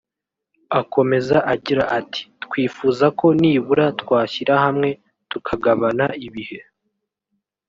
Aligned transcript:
Akomeza 0.79 1.37
agira 1.53 1.83
ati 1.99 2.21
"Twifuza 2.43 3.05
ko 3.19 3.27
nibura 3.41 3.85
twashyira 4.01 4.53
hamwe 4.63 4.89
tukagabana 5.31 6.05
ibihe 6.27 6.59